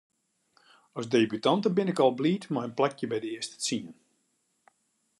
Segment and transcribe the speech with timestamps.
[0.99, 3.89] As debutante bin ik al bliid mei in plakje by de earste tsien.